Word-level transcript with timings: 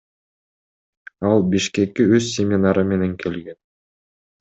Ал 1.33 1.45
Бишкекке 1.53 2.09
өз 2.17 2.33
семинары 2.41 2.89
менен 2.95 3.17
келген. 3.23 3.63